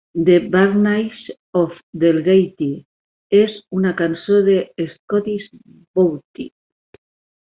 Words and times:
"The 0.27 0.39
Barnyards 0.51 1.29
of 1.59 1.73
Delgaty" 1.95 2.69
és 3.41 3.53
una 3.81 3.91
cançó 4.01 4.39
d"Scottish 4.47 5.47
Bothy. 5.99 6.49